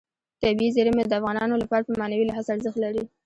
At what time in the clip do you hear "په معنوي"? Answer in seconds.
1.85-2.25